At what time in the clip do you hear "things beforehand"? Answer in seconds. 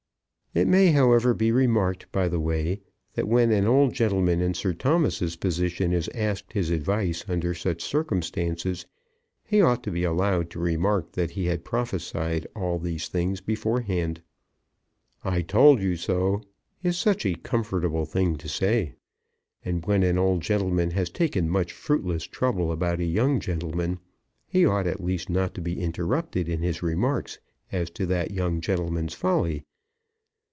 13.07-14.21